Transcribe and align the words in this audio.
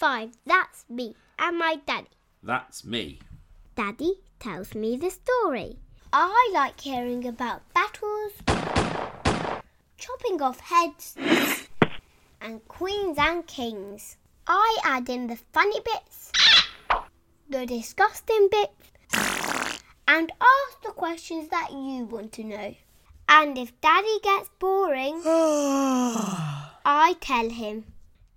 five. 0.00 0.30
That's 0.46 0.86
me 0.88 1.14
and 1.38 1.58
my 1.58 1.76
daddy. 1.86 2.08
That's 2.42 2.86
me. 2.86 3.20
Daddy 3.76 4.14
tells 4.38 4.74
me 4.74 4.96
the 4.96 5.10
story. 5.10 5.76
I 6.10 6.50
like 6.54 6.80
hearing 6.80 7.28
about 7.28 7.60
battles, 7.74 8.32
chopping 9.98 10.40
off 10.40 10.58
heads, 10.60 11.18
and 12.40 12.66
queens 12.66 13.18
and 13.18 13.46
kings. 13.46 14.16
I 14.46 14.78
add 14.84 15.10
in 15.10 15.26
the 15.26 15.38
funny 15.52 15.80
bits, 15.80 16.32
the 17.50 17.66
disgusting 17.66 18.48
bits, 18.50 18.92
and 20.08 20.32
ask 20.40 20.82
the 20.82 20.92
questions 20.96 21.48
that 21.50 21.72
you 21.72 22.06
want 22.06 22.32
to 22.32 22.44
know. 22.44 22.74
And 23.28 23.58
if 23.58 23.78
Daddy 23.82 24.18
gets 24.22 24.48
boring, 24.58 25.20
I 25.26 27.16
tell 27.20 27.50
him, 27.50 27.84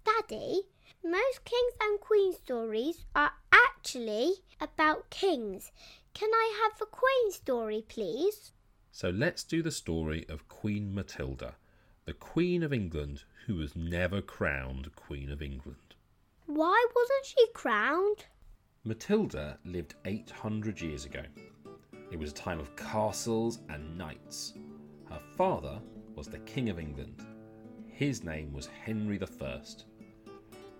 Daddy, 0.05 0.64
most 1.03 1.43
kings 1.43 1.73
and 1.81 1.99
queen 1.99 2.34
stories 2.34 3.03
are 3.13 3.31
actually 3.52 4.35
about 4.62 5.09
kings. 5.09 5.71
Can 6.13 6.29
I 6.34 6.62
have 6.63 6.79
the 6.79 6.85
queen 6.85 7.31
story, 7.31 7.84
please? 7.88 8.52
So 8.91 9.09
let's 9.09 9.43
do 9.43 9.62
the 9.62 9.71
story 9.71 10.26
of 10.29 10.48
Queen 10.48 10.93
Matilda, 10.93 11.55
the 12.05 12.13
Queen 12.13 12.63
of 12.63 12.71
England 12.71 13.23
who 13.45 13.55
was 13.55 13.76
never 13.76 14.21
crowned 14.21 14.95
Queen 14.95 15.29
of 15.29 15.41
England. 15.41 15.95
Why 16.45 16.85
wasn't 16.95 17.26
she 17.26 17.48
crowned? 17.54 18.26
Matilda 18.85 19.57
lived 19.65 19.95
800 20.05 20.79
years 20.79 21.05
ago. 21.05 21.23
It 22.12 22.20
was 22.20 22.31
a 22.31 22.35
time 22.35 22.59
of 22.59 22.76
castles 22.76 23.59
and 23.70 23.98
knights. 23.98 24.54
Her 25.09 25.20
father 25.35 25.82
was 26.15 26.27
the 26.27 26.40
King 26.40 26.70
of 26.70 26.79
England. 26.79 27.26
His 27.88 28.23
name 28.23 28.54
was 28.54 28.67
Henry 28.67 29.20
I. 29.21 29.62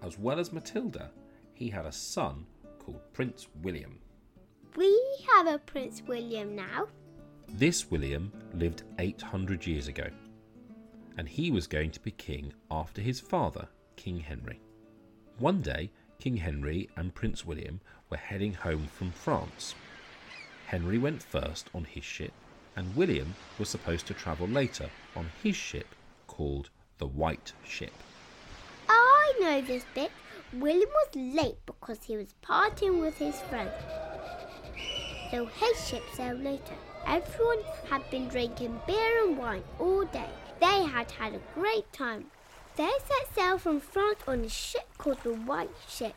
As 0.04 0.20
well 0.20 0.38
as 0.38 0.52
Matilda, 0.52 1.12
he 1.54 1.70
had 1.70 1.86
a 1.86 1.92
son 1.92 2.46
called 2.78 3.00
Prince 3.14 3.48
William. 3.62 4.00
We 4.76 5.02
have 5.30 5.48
a 5.48 5.60
Prince 5.60 6.02
William 6.06 6.56
now. 6.56 6.88
This 7.48 7.90
William 7.90 8.34
lived 8.54 8.84
800 9.00 9.66
years 9.66 9.88
ago, 9.88 10.08
and 11.18 11.30
he 11.30 11.52
was 11.52 11.68
going 11.68 11.92
to 11.92 12.02
be 12.02 12.12
king 12.12 12.54
after 12.70 13.02
his 13.02 13.22
father, 13.22 13.70
King 13.96 14.20
Henry. 14.20 14.60
One 15.38 15.62
day, 15.62 15.90
King 16.20 16.36
Henry 16.36 16.90
and 16.98 17.16
Prince 17.16 17.46
William 17.46 17.80
were 18.10 18.18
heading 18.18 18.54
home 18.54 18.88
from 18.88 19.12
France. 19.12 19.74
Henry 20.66 20.98
went 20.98 21.24
first 21.24 21.70
on 21.74 21.86
his 21.86 22.04
ship, 22.04 22.34
and 22.76 22.94
William 22.96 23.36
was 23.58 23.70
supposed 23.70 24.08
to 24.08 24.14
travel 24.14 24.48
later 24.48 24.90
on 25.16 25.30
his 25.42 25.56
ship 25.56 25.96
called 26.28 26.72
the 26.98 27.08
White 27.08 27.54
Ship. 27.64 27.94
I 29.34 29.40
know 29.40 29.62
this 29.62 29.86
bit. 29.94 30.12
William 30.54 30.90
was 30.90 31.16
late 31.16 31.58
because 31.66 32.04
he 32.04 32.16
was 32.18 32.36
partying 32.44 33.02
with 33.02 33.18
his 33.18 33.40
friends. 33.42 33.72
So 35.32 35.46
his 35.46 35.88
ship 35.88 36.04
sailed 36.14 36.44
later. 36.44 36.76
Everyone 37.08 37.60
had 37.90 38.10
been 38.12 38.28
drinking 38.28 38.80
beer 38.86 39.26
and 39.26 39.38
wine 39.38 39.64
all 39.80 40.06
day. 40.06 40.30
They 40.60 40.84
had 40.84 41.12
had 41.12 41.34
a 41.34 41.42
great 41.56 41.92
time. 41.92 42.26
They 42.76 42.92
set 43.08 43.36
sail 43.36 43.58
from 43.58 43.80
France 43.80 44.20
on 44.28 44.42
a 44.42 44.50
ship 44.50 44.88
called 44.98 45.24
the 45.24 45.34
White 45.34 45.70
Ship. 45.88 46.14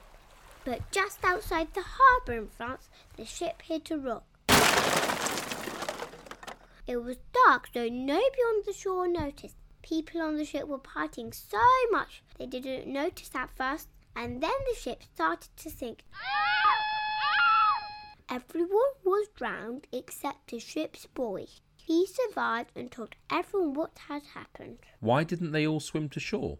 But 0.64 0.90
just 0.90 1.24
outside 1.24 1.72
the 1.74 1.84
harbour 1.84 2.42
in 2.42 2.48
France, 2.48 2.88
the 3.16 3.24
ship 3.24 3.62
hit 3.62 3.90
a 3.90 3.98
rock. 3.98 4.24
It 6.86 7.02
was 7.02 7.16
dark, 7.46 7.68
so 7.72 7.88
nobody 7.88 8.42
on 8.42 8.62
the 8.64 8.72
shore 8.72 9.08
noticed. 9.08 9.56
People 9.88 10.20
on 10.20 10.36
the 10.36 10.44
ship 10.44 10.66
were 10.66 10.80
partying 10.80 11.32
so 11.32 11.62
much 11.92 12.20
they 12.38 12.46
didn't 12.46 12.92
notice 12.92 13.30
at 13.36 13.56
first, 13.56 13.86
and 14.16 14.42
then 14.42 14.50
the 14.68 14.74
ship 14.76 15.04
started 15.14 15.48
to 15.58 15.70
sink. 15.70 16.02
Everyone 18.28 18.94
was 19.04 19.28
drowned 19.36 19.86
except 19.92 20.50
the 20.50 20.58
ship's 20.58 21.06
boy. 21.06 21.46
He 21.76 22.04
survived 22.04 22.72
and 22.74 22.90
told 22.90 23.14
everyone 23.30 23.74
what 23.74 23.96
had 24.08 24.24
happened. 24.34 24.78
Why 24.98 25.22
didn't 25.22 25.52
they 25.52 25.64
all 25.64 25.78
swim 25.78 26.08
to 26.08 26.18
shore? 26.18 26.58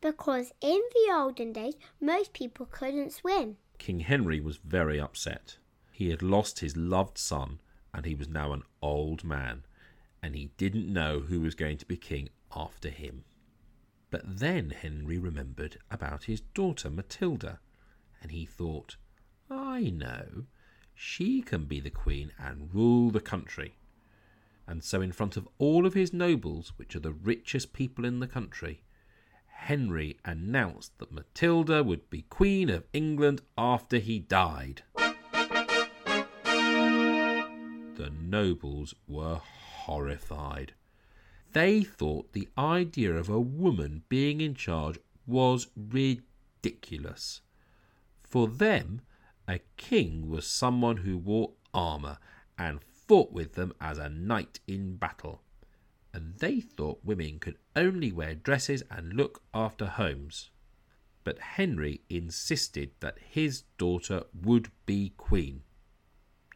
Because 0.00 0.52
in 0.60 0.80
the 0.94 1.12
olden 1.12 1.52
days, 1.52 1.74
most 2.00 2.32
people 2.32 2.66
couldn't 2.66 3.12
swim. 3.12 3.56
King 3.78 4.00
Henry 4.00 4.38
was 4.38 4.58
very 4.58 5.00
upset. 5.00 5.56
He 5.90 6.10
had 6.10 6.22
lost 6.22 6.60
his 6.60 6.76
loved 6.76 7.18
son, 7.18 7.58
and 7.92 8.06
he 8.06 8.14
was 8.14 8.28
now 8.28 8.52
an 8.52 8.62
old 8.80 9.24
man, 9.24 9.64
and 10.22 10.36
he 10.36 10.52
didn't 10.56 10.92
know 10.92 11.18
who 11.18 11.40
was 11.40 11.56
going 11.56 11.78
to 11.78 11.86
be 11.86 11.96
king 11.96 12.28
after 12.54 12.90
him. 12.90 13.24
But 14.10 14.22
then 14.24 14.70
Henry 14.70 15.18
remembered 15.18 15.78
about 15.90 16.24
his 16.24 16.40
daughter 16.40 16.90
Matilda, 16.90 17.60
and 18.22 18.30
he 18.30 18.46
thought, 18.46 18.96
I 19.50 19.90
know, 19.90 20.46
she 20.94 21.42
can 21.42 21.66
be 21.66 21.80
the 21.80 21.90
queen 21.90 22.32
and 22.38 22.74
rule 22.74 23.10
the 23.10 23.20
country. 23.20 23.74
And 24.66 24.82
so, 24.82 25.00
in 25.00 25.12
front 25.12 25.36
of 25.36 25.48
all 25.58 25.86
of 25.86 25.94
his 25.94 26.12
nobles, 26.12 26.72
which 26.76 26.96
are 26.96 27.00
the 27.00 27.12
richest 27.12 27.72
people 27.72 28.04
in 28.04 28.20
the 28.20 28.26
country, 28.26 28.82
Henry 29.46 30.18
announced 30.24 30.98
that 30.98 31.12
Matilda 31.12 31.82
would 31.82 32.08
be 32.10 32.22
Queen 32.22 32.70
of 32.70 32.84
England 32.92 33.42
after 33.56 33.98
he 33.98 34.18
died. 34.18 34.82
The 37.96 38.12
nobles 38.20 38.94
were 39.06 39.40
horrified. 39.42 40.74
They 41.52 41.82
thought 41.82 42.32
the 42.32 42.48
idea 42.58 43.14
of 43.14 43.28
a 43.28 43.40
woman 43.40 44.02
being 44.08 44.40
in 44.40 44.54
charge 44.54 44.98
was 45.26 45.68
ridiculous. 45.76 47.40
For 48.22 48.48
them, 48.48 49.00
a 49.48 49.60
king 49.76 50.28
was 50.28 50.46
someone 50.46 50.98
who 50.98 51.16
wore 51.16 51.52
armour 51.72 52.18
and 52.58 52.82
fought 52.82 53.32
with 53.32 53.54
them 53.54 53.72
as 53.80 53.96
a 53.98 54.10
knight 54.10 54.60
in 54.66 54.96
battle. 54.96 55.42
And 56.12 56.34
they 56.36 56.60
thought 56.60 57.04
women 57.04 57.38
could 57.38 57.56
only 57.74 58.12
wear 58.12 58.34
dresses 58.34 58.82
and 58.90 59.14
look 59.14 59.42
after 59.54 59.86
homes. 59.86 60.50
But 61.24 61.38
Henry 61.38 62.02
insisted 62.10 62.92
that 63.00 63.18
his 63.18 63.62
daughter 63.78 64.24
would 64.34 64.70
be 64.84 65.14
queen. 65.16 65.62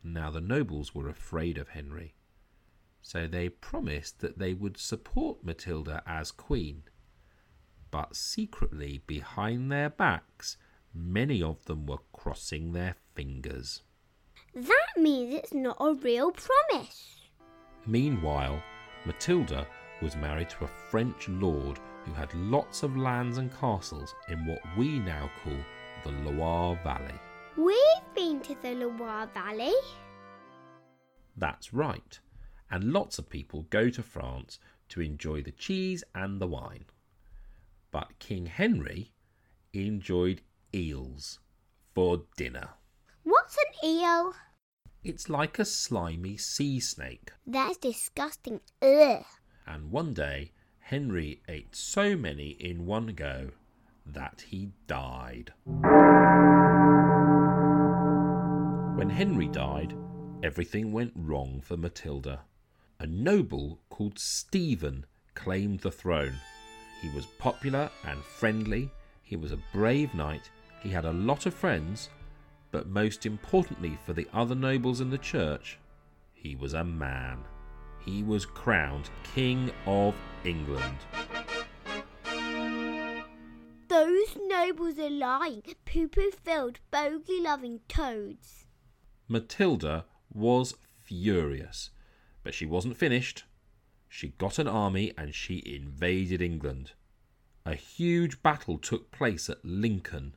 Now 0.04 0.30
the 0.30 0.40
nobles 0.40 0.94
were 0.94 1.08
afraid 1.08 1.56
of 1.58 1.68
Henry, 1.68 2.14
so 3.02 3.26
they 3.26 3.48
promised 3.48 4.20
that 4.20 4.38
they 4.38 4.54
would 4.54 4.78
support 4.78 5.44
Matilda 5.44 6.02
as 6.06 6.30
queen. 6.30 6.84
But 7.90 8.16
secretly, 8.16 9.02
behind 9.06 9.70
their 9.70 9.90
backs, 9.90 10.56
many 10.94 11.42
of 11.42 11.64
them 11.66 11.86
were 11.86 11.98
crossing 12.12 12.72
their 12.72 12.96
fingers. 13.14 13.82
That 14.54 14.96
means 14.96 15.34
it's 15.34 15.52
not 15.52 15.76
a 15.80 15.94
real 15.94 16.32
promise. 16.32 17.20
Meanwhile, 17.86 18.62
Matilda 19.04 19.66
was 20.00 20.16
married 20.16 20.50
to 20.50 20.64
a 20.64 20.70
French 20.90 21.28
lord 21.28 21.78
who 22.04 22.12
had 22.12 22.32
lots 22.34 22.82
of 22.82 22.96
lands 22.96 23.38
and 23.38 23.52
castles 23.54 24.14
in 24.28 24.46
what 24.46 24.60
we 24.76 24.98
now 25.00 25.30
call 25.42 25.56
the 26.04 26.30
Loire 26.30 26.78
Valley. 26.82 27.14
We've 27.56 28.14
been 28.14 28.40
to 28.40 28.56
the 28.62 28.74
Loire 28.74 29.28
Valley. 29.34 29.74
That's 31.36 31.72
right, 31.72 32.18
and 32.72 32.92
lots 32.92 33.18
of 33.18 33.28
people 33.28 33.66
go 33.68 33.90
to 33.90 34.02
France 34.02 34.58
to 34.88 35.02
enjoy 35.02 35.42
the 35.42 35.52
cheese 35.52 36.02
and 36.14 36.40
the 36.40 36.46
wine. 36.46 36.86
But 37.90 38.18
King 38.18 38.46
Henry 38.46 39.12
enjoyed 39.74 40.40
eels 40.74 41.38
for 41.94 42.22
dinner. 42.36 42.70
What's 43.24 43.58
an 43.58 43.88
eel? 43.88 44.32
It's 45.04 45.28
like 45.28 45.58
a 45.58 45.66
slimy 45.66 46.38
sea 46.38 46.80
snake. 46.80 47.30
That's 47.46 47.76
disgusting. 47.76 48.60
Ugh. 48.80 49.24
And 49.66 49.90
one 49.90 50.14
day, 50.14 50.52
Henry 50.80 51.42
ate 51.48 51.76
so 51.76 52.16
many 52.16 52.50
in 52.50 52.86
one 52.86 53.08
go 53.08 53.50
that 54.06 54.44
he 54.48 54.70
died. 54.86 55.52
When 58.96 59.10
Henry 59.10 59.48
died, 59.48 59.94
everything 60.42 60.90
went 60.92 61.12
wrong 61.14 61.60
for 61.60 61.76
Matilda. 61.76 62.40
A 63.02 63.06
noble 63.08 63.80
called 63.88 64.16
Stephen 64.16 65.04
claimed 65.34 65.80
the 65.80 65.90
throne. 65.90 66.36
He 67.00 67.08
was 67.08 67.26
popular 67.36 67.90
and 68.06 68.22
friendly, 68.22 68.92
he 69.24 69.34
was 69.34 69.50
a 69.50 69.58
brave 69.72 70.14
knight, 70.14 70.52
he 70.80 70.88
had 70.90 71.04
a 71.04 71.12
lot 71.12 71.44
of 71.46 71.52
friends, 71.52 72.10
but 72.70 72.86
most 72.86 73.26
importantly 73.26 73.98
for 74.06 74.12
the 74.12 74.28
other 74.32 74.54
nobles 74.54 75.00
in 75.00 75.10
the 75.10 75.18
church, 75.18 75.80
he 76.32 76.54
was 76.54 76.74
a 76.74 76.84
man. 76.84 77.40
He 78.04 78.22
was 78.22 78.46
crowned 78.46 79.10
King 79.34 79.72
of 79.84 80.14
England. 80.44 80.98
Those 83.88 84.38
nobles 84.46 85.00
are 85.00 85.10
lying. 85.10 85.64
Poo 85.86 86.06
poo 86.06 86.30
filled, 86.30 86.78
bogey 86.92 87.40
loving 87.40 87.80
toads. 87.88 88.68
Matilda 89.26 90.04
was 90.32 90.76
furious, 91.00 91.90
but 92.42 92.54
she 92.54 92.66
wasn't 92.66 92.96
finished. 92.96 93.44
She 94.08 94.28
got 94.38 94.58
an 94.58 94.68
army 94.68 95.12
and 95.16 95.34
she 95.34 95.62
invaded 95.64 96.42
England. 96.42 96.92
A 97.64 97.74
huge 97.74 98.42
battle 98.42 98.76
took 98.76 99.10
place 99.10 99.48
at 99.48 99.64
Lincoln. 99.64 100.34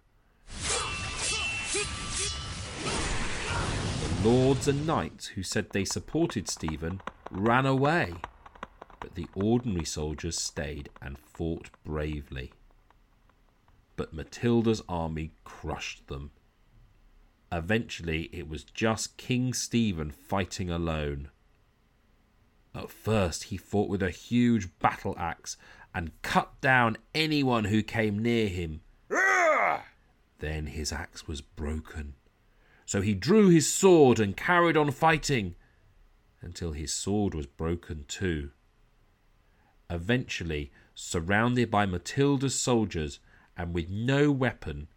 The 4.02 4.30
lords 4.30 4.68
and 4.68 4.86
knights 4.88 5.28
who 5.28 5.44
said 5.44 5.72
they 5.72 5.86
supported 5.86 6.48
Stephen 6.48 7.02
ran 7.31 7.66
away, 7.66 8.13
but 9.00 9.16
the 9.16 9.28
ordinary 9.34 9.86
soldiers 9.86 10.38
stayed 10.40 10.90
and 11.01 11.18
fought 11.18 11.69
bravely. 11.84 12.54
But 13.96 14.13
Matilda's 14.13 14.84
army 14.88 15.31
crushed 15.44 16.08
them. 16.08 16.31
Eventually, 17.51 18.30
it 18.34 18.48
was 18.48 18.63
just 18.63 19.18
King 19.18 19.54
Stephen 19.54 20.12
fighting 20.12 20.69
alone. 20.69 21.30
At 22.75 22.92
first, 22.92 23.45
he 23.45 23.57
fought 23.57 23.89
with 23.89 24.04
a 24.04 24.10
huge 24.12 24.68
battle 24.80 25.16
axe 25.18 25.56
and 25.94 26.12
cut 26.22 26.60
down 26.60 26.98
anyone 27.13 27.66
who 27.66 27.81
came 27.81 28.19
near 28.19 28.50
him. 28.50 28.81
Then 30.39 30.68
his 30.68 30.92
axe 30.92 31.25
was 31.25 31.39
broken. 31.39 32.16
So 32.86 33.01
he 33.01 33.13
drew 33.13 33.48
his 33.50 33.72
sword 33.72 34.19
and 34.19 34.36
carried 34.36 34.75
on 34.75 34.92
fighting 34.92 35.56
until 36.42 36.74
his 36.74 36.94
sword 36.94 37.33
was 37.33 37.48
broken 37.48 38.04
too. 38.07 38.51
Eventually, 39.89 40.72
surrounded 40.94 41.72
by 41.72 41.86
Matilda's 41.86 42.60
soldiers 42.60 43.19
and 43.57 43.74
with 43.74 43.89
no 43.89 44.31
weapon, 44.31 44.88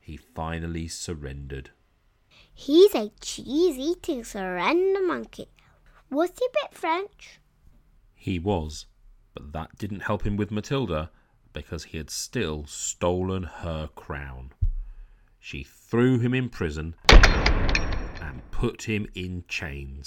he 0.00 0.16
finally 0.16 0.88
surrendered. 0.88 1.70
He's 2.52 2.94
a 2.94 3.12
cheese 3.20 3.78
eating 3.78 4.24
surrender 4.24 5.06
monkey. 5.06 5.48
Was 6.10 6.30
he 6.38 6.46
a 6.46 6.64
bit 6.64 6.74
French? 6.74 7.38
He 8.14 8.38
was, 8.38 8.86
but 9.34 9.52
that 9.52 9.76
didn't 9.76 10.00
help 10.00 10.26
him 10.26 10.36
with 10.36 10.50
Matilda 10.50 11.10
because 11.52 11.84
he 11.84 11.98
had 11.98 12.08
still 12.08 12.64
stolen 12.66 13.42
her 13.42 13.88
crown. 13.94 14.52
She 15.38 15.62
threw 15.64 16.18
him 16.18 16.32
in 16.32 16.48
prison 16.48 16.94
and 17.10 18.42
put 18.50 18.82
him 18.82 19.06
in 19.14 19.44
chains. 19.48 20.06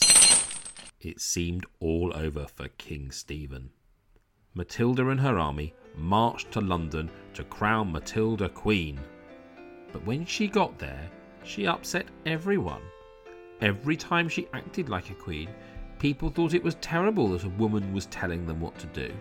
It 1.00 1.22
seemed 1.22 1.66
all 1.80 2.12
over 2.16 2.48
for 2.48 2.68
King 2.68 3.12
Stephen. 3.12 3.70
Matilda 4.54 5.10
and 5.10 5.20
her 5.20 5.38
army 5.38 5.74
marched 5.96 6.52
to 6.52 6.62
London 6.62 7.10
to 7.34 7.44
crown 7.44 7.92
Matilda 7.92 8.50
queen. 8.50 9.00
But 9.92 10.06
when 10.06 10.26
she 10.26 10.48
got 10.48 10.78
there, 10.80 11.10
she 11.44 11.68
upset 11.68 12.08
everyone. 12.26 12.82
Every 13.62 13.96
time 13.96 14.28
she 14.28 14.48
acted 14.54 14.90
like 14.90 15.10
a 15.10 15.16
queen, 15.16 15.50
people 16.02 16.32
thought 16.32 16.56
it 16.56 16.64
was 16.64 16.74
terrible 16.82 17.28
that 17.30 17.44
a 17.44 17.50
woman 17.50 17.94
was 17.94 18.08
telling 18.08 18.48
them 18.48 18.60
what 18.60 18.76
to 18.80 18.88
do. 18.88 19.14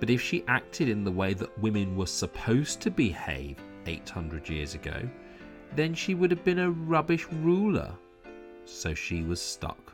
But 0.00 0.10
if 0.10 0.20
she 0.20 0.44
acted 0.48 0.88
in 0.88 1.04
the 1.04 1.12
way 1.12 1.32
that 1.34 1.56
women 1.60 1.96
were 1.96 2.06
supposed 2.06 2.80
to 2.80 2.90
behave 2.90 3.56
800 3.86 4.48
years 4.48 4.74
ago, 4.74 5.08
then 5.76 5.94
she 5.94 6.16
would 6.16 6.32
have 6.32 6.42
been 6.42 6.58
a 6.58 6.72
rubbish 6.72 7.24
ruler. 7.30 7.94
So 8.64 8.94
she 8.94 9.22
was 9.22 9.40
stuck. 9.40 9.92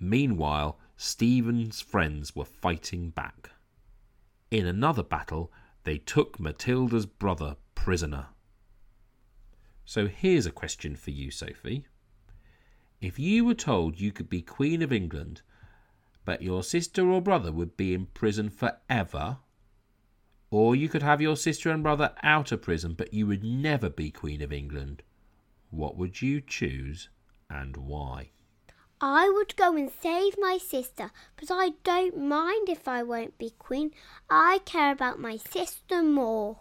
Meanwhile, 0.00 0.80
Stephen's 0.96 1.80
friends 1.80 2.34
were 2.34 2.44
fighting 2.44 3.10
back. 3.10 3.50
In 4.50 4.66
another 4.66 5.04
battle, 5.04 5.52
they 5.84 5.98
took 5.98 6.40
Matilda's 6.40 7.06
brother 7.06 7.54
prisoner. 7.76 8.26
So 9.84 10.08
here's 10.08 10.46
a 10.46 10.50
question 10.50 10.96
for 10.96 11.12
you, 11.12 11.30
Sophie. 11.30 11.84
If 13.00 13.18
you 13.18 13.44
were 13.44 13.54
told 13.54 13.98
you 13.98 14.12
could 14.12 14.28
be 14.28 14.42
Queen 14.42 14.82
of 14.82 14.92
England, 14.92 15.42
but 16.24 16.42
your 16.42 16.62
sister 16.62 17.10
or 17.10 17.22
brother 17.22 17.50
would 17.50 17.76
be 17.76 17.94
in 17.94 18.06
prison 18.06 18.50
forever, 18.50 19.38
or 20.50 20.76
you 20.76 20.88
could 20.88 21.02
have 21.02 21.20
your 21.20 21.36
sister 21.36 21.70
and 21.70 21.82
brother 21.82 22.14
out 22.22 22.52
of 22.52 22.62
prison, 22.62 22.94
but 22.94 23.14
you 23.14 23.26
would 23.26 23.42
never 23.42 23.88
be 23.88 24.10
Queen 24.10 24.42
of 24.42 24.52
England, 24.52 25.02
what 25.70 25.96
would 25.96 26.20
you 26.20 26.40
choose 26.40 27.08
and 27.48 27.76
why? 27.76 28.30
I 29.00 29.30
would 29.30 29.56
go 29.56 29.76
and 29.76 29.90
save 30.02 30.34
my 30.38 30.58
sister, 30.58 31.10
but 31.36 31.50
I 31.50 31.70
don't 31.84 32.18
mind 32.18 32.68
if 32.68 32.86
I 32.86 33.02
won't 33.02 33.38
be 33.38 33.50
queen. 33.58 33.92
I 34.28 34.60
care 34.66 34.92
about 34.92 35.18
my 35.18 35.38
sister 35.38 36.02
more. 36.02 36.58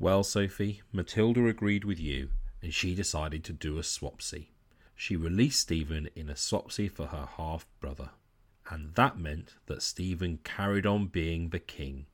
Well, 0.00 0.24
Sophie, 0.24 0.82
Matilda 0.92 1.46
agreed 1.46 1.84
with 1.84 2.00
you 2.00 2.30
and 2.60 2.74
she 2.74 2.94
decided 2.94 3.44
to 3.44 3.52
do 3.52 3.78
a 3.78 3.82
swapsy. 3.82 4.48
She 5.00 5.16
released 5.16 5.60
Stephen 5.60 6.10
in 6.14 6.28
a 6.28 6.34
swapsy 6.34 6.86
for 6.86 7.06
her 7.06 7.26
half 7.38 7.66
brother, 7.80 8.10
and 8.68 8.94
that 8.96 9.18
meant 9.18 9.54
that 9.64 9.80
Stephen 9.80 10.40
carried 10.44 10.84
on 10.84 11.06
being 11.06 11.48
the 11.48 11.58
king. 11.58 12.04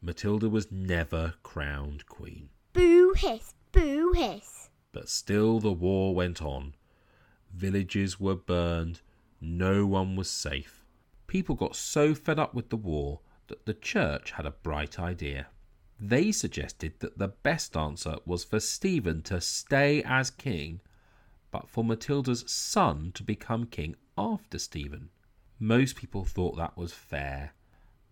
Matilda 0.00 0.48
was 0.48 0.70
never 0.70 1.34
crowned 1.42 2.06
queen. 2.06 2.50
Boo 2.74 3.12
hiss, 3.16 3.54
boo 3.72 4.12
hiss. 4.12 4.70
But 4.92 5.08
still 5.08 5.58
the 5.58 5.72
war 5.72 6.14
went 6.14 6.40
on. 6.40 6.76
Villages 7.52 8.20
were 8.20 8.36
burned, 8.36 9.00
no 9.40 9.84
one 9.84 10.14
was 10.14 10.30
safe. 10.30 10.84
People 11.26 11.56
got 11.56 11.74
so 11.74 12.14
fed 12.14 12.38
up 12.38 12.54
with 12.54 12.70
the 12.70 12.76
war 12.76 13.18
that 13.48 13.66
the 13.66 13.74
church 13.74 14.30
had 14.30 14.46
a 14.46 14.52
bright 14.52 15.00
idea. 15.00 15.48
They 15.98 16.30
suggested 16.30 17.00
that 17.00 17.18
the 17.18 17.34
best 17.42 17.76
answer 17.76 18.18
was 18.24 18.44
for 18.44 18.60
Stephen 18.60 19.22
to 19.22 19.40
stay 19.40 20.04
as 20.04 20.30
king, 20.30 20.82
but 21.52 21.68
for 21.68 21.84
Matilda's 21.84 22.42
son 22.50 23.12
to 23.14 23.22
become 23.22 23.66
king 23.66 23.94
after 24.18 24.58
Stephen. 24.58 25.10
Most 25.60 25.94
people 25.94 26.24
thought 26.24 26.56
that 26.56 26.76
was 26.76 26.92
fair, 26.92 27.52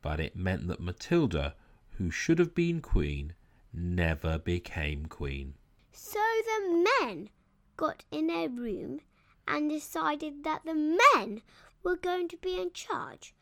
but 0.02 0.20
it 0.20 0.36
meant 0.36 0.68
that 0.68 0.78
Matilda, 0.78 1.56
who 1.96 2.10
should 2.10 2.38
have 2.38 2.54
been 2.54 2.80
queen, 2.80 3.34
never 3.72 4.38
became 4.38 5.06
queen. 5.06 5.54
So 5.90 6.20
the 6.20 6.86
men 7.00 7.30
got 7.76 8.04
in 8.12 8.30
a 8.30 8.46
room 8.46 9.00
and 9.48 9.70
decided 9.70 10.44
that 10.44 10.62
the 10.64 10.74
men 10.74 11.42
were 11.82 11.96
going 11.96 12.28
to 12.28 12.36
be 12.36 12.60
in 12.60 12.72
charge. 12.72 13.34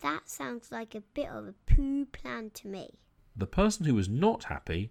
That 0.00 0.28
sounds 0.28 0.72
like 0.72 0.94
a 0.94 1.00
bit 1.00 1.28
of 1.28 1.46
a 1.46 1.54
poo 1.66 2.06
plan 2.06 2.50
to 2.54 2.68
me. 2.68 2.94
The 3.36 3.46
person 3.46 3.84
who 3.84 3.94
was 3.94 4.08
not 4.08 4.44
happy 4.44 4.90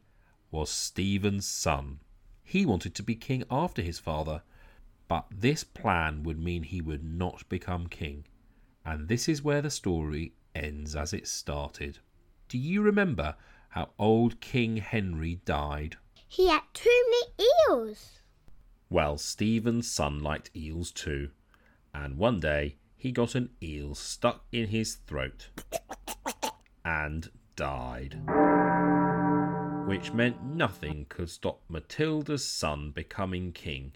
was 0.52 0.70
Stephen's 0.70 1.48
son. 1.48 2.00
He 2.48 2.66
wanted 2.66 2.96
to 2.96 3.04
be 3.04 3.14
king 3.14 3.44
after 3.52 3.82
his 3.82 4.00
father, 4.00 4.42
but 5.10 5.26
this 5.30 5.66
plan 5.66 6.24
would 6.24 6.40
mean 6.40 6.64
he 6.64 6.80
would 6.80 7.04
not 7.04 7.44
become 7.50 7.88
king. 7.88 8.24
And 8.86 9.10
this 9.10 9.28
is 9.28 9.44
where 9.44 9.62
the 9.62 9.70
story 9.70 10.32
ends 10.56 10.96
as 10.96 11.12
it 11.12 11.28
started. 11.28 12.00
Do 12.48 12.58
you 12.58 12.82
remember 12.82 13.36
how 13.68 13.90
old 14.00 14.40
King 14.40 14.78
Henry 14.78 15.42
died? 15.44 15.98
He 16.26 16.48
had 16.48 16.62
too 16.74 17.04
many 17.10 17.50
eels. 17.68 18.22
Well, 18.90 19.18
Stephen's 19.18 19.92
son 19.92 20.20
liked 20.20 20.50
eels 20.56 20.92
too, 20.92 21.32
and 21.94 22.18
one 22.18 22.40
day 22.40 22.78
he 22.96 23.12
got 23.12 23.36
an 23.36 23.50
eel 23.62 23.94
stuck 23.94 24.46
in 24.54 24.68
his 24.68 24.96
throat 24.96 25.50
and 26.86 27.30
died. 27.58 28.22
Which 29.88 30.12
meant 30.12 30.44
nothing 30.44 31.06
could 31.08 31.30
stop 31.30 31.62
Matilda's 31.70 32.44
son 32.44 32.92
becoming 32.92 33.54
king, 33.54 33.94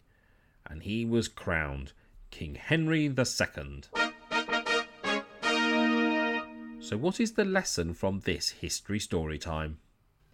and 0.65 0.83
he 0.83 1.03
was 1.03 1.27
crowned 1.27 1.91
King 2.29 2.55
Henry 2.55 3.07
II. 3.07 3.81
So, 6.79 6.95
what 6.97 7.19
is 7.19 7.33
the 7.33 7.43
lesson 7.43 7.93
from 7.93 8.21
this 8.21 8.51
history 8.51 8.99
story 8.99 9.37
time? 9.37 9.79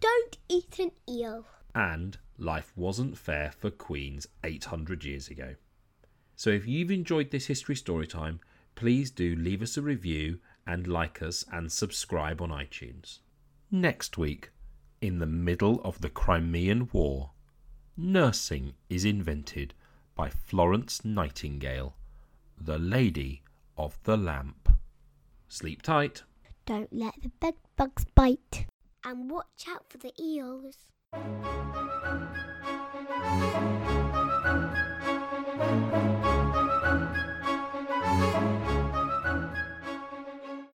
Don't 0.00 0.38
eat 0.48 0.78
an 0.78 0.92
eel. 1.08 1.44
And 1.74 2.18
life 2.38 2.72
wasn't 2.76 3.18
fair 3.18 3.50
for 3.50 3.70
queens 3.70 4.28
800 4.44 5.02
years 5.02 5.26
ago. 5.26 5.56
So, 6.36 6.50
if 6.50 6.68
you've 6.68 6.92
enjoyed 6.92 7.32
this 7.32 7.46
history 7.46 7.74
story 7.74 8.06
time, 8.06 8.38
please 8.76 9.10
do 9.10 9.34
leave 9.34 9.62
us 9.62 9.76
a 9.76 9.82
review 9.82 10.38
and 10.68 10.86
like 10.86 11.20
us 11.20 11.44
and 11.50 11.72
subscribe 11.72 12.40
on 12.40 12.50
iTunes. 12.50 13.18
Next 13.72 14.16
week, 14.16 14.52
in 15.00 15.18
the 15.18 15.26
middle 15.26 15.80
of 15.82 16.00
the 16.00 16.10
Crimean 16.10 16.88
War, 16.92 17.30
nursing 17.96 18.74
is 18.88 19.04
invented 19.04 19.74
by 20.14 20.30
Florence 20.30 21.04
Nightingale, 21.04 21.94
the 22.60 22.78
Lady 22.78 23.42
of 23.76 23.98
the 24.04 24.16
Lamp. 24.16 24.68
Sleep 25.48 25.82
tight. 25.82 26.22
Don't 26.66 26.92
let 26.92 27.14
the 27.22 27.30
bed 27.40 27.54
bugs 27.76 28.04
bite. 28.14 28.66
And 29.04 29.30
watch 29.30 29.66
out 29.68 29.84
for 29.88 29.98
the 29.98 30.12
eels. 30.20 30.76